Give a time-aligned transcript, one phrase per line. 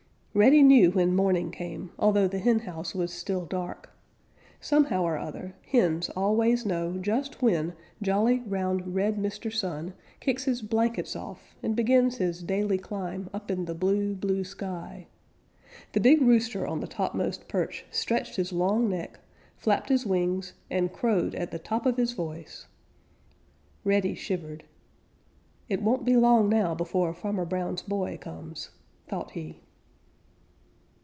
[0.33, 3.89] Reddy knew when morning came, although the henhouse was still dark.
[4.61, 9.53] Somehow or other hens always know just when jolly, round, red Mr.
[9.53, 14.45] Sun kicks his blankets off and begins his daily climb up in the blue, blue
[14.45, 15.05] sky.
[15.91, 19.19] The big rooster on the topmost perch stretched his long neck,
[19.57, 22.67] flapped his wings, and crowed at the top of his voice.
[23.83, 24.63] Reddy shivered.
[25.67, 28.69] "It won't be long now before Farmer Brown's boy comes,"
[29.09, 29.59] thought he.